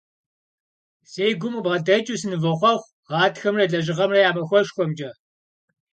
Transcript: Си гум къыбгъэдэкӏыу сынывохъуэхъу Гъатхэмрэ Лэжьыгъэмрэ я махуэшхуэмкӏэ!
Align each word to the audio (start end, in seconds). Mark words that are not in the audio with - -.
Си 1.11 1.27
гум 1.39 1.55
къыбгъэдэкӏыу 1.55 2.19
сынывохъуэхъу 2.21 2.87
Гъатхэмрэ 3.09 3.65
Лэжьыгъэмрэ 3.71 4.19
я 4.29 4.31
махуэшхуэмкӏэ! 4.35 5.11